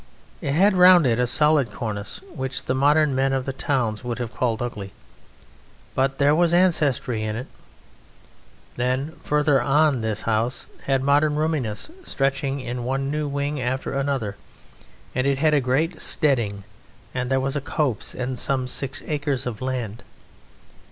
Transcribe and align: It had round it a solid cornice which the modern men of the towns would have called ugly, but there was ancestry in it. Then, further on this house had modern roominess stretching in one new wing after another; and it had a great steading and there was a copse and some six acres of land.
It 0.41 0.53
had 0.53 0.75
round 0.75 1.05
it 1.05 1.19
a 1.19 1.27
solid 1.27 1.71
cornice 1.71 2.21
which 2.33 2.63
the 2.65 2.73
modern 2.73 3.13
men 3.13 3.33
of 3.33 3.45
the 3.45 3.53
towns 3.53 4.03
would 4.03 4.17
have 4.17 4.33
called 4.33 4.59
ugly, 4.59 4.93
but 5.93 6.17
there 6.17 6.33
was 6.33 6.53
ancestry 6.53 7.21
in 7.23 7.35
it. 7.35 7.45
Then, 8.77 9.11
further 9.23 9.61
on 9.61 10.01
this 10.01 10.23
house 10.23 10.65
had 10.87 11.03
modern 11.03 11.35
roominess 11.35 11.91
stretching 12.03 12.59
in 12.61 12.83
one 12.83 13.11
new 13.11 13.27
wing 13.27 13.61
after 13.61 13.93
another; 13.93 14.37
and 15.13 15.27
it 15.27 15.37
had 15.37 15.53
a 15.53 15.61
great 15.61 16.01
steading 16.01 16.63
and 17.13 17.29
there 17.29 17.39
was 17.39 17.55
a 17.55 17.61
copse 17.61 18.15
and 18.15 18.39
some 18.39 18.67
six 18.67 19.03
acres 19.05 19.45
of 19.45 19.61
land. 19.61 20.01